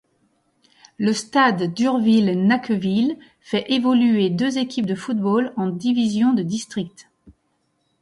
[0.97, 7.07] Le Stade d'Urville-Nacqueville fait évoluer deux équipes de football en divisions de district.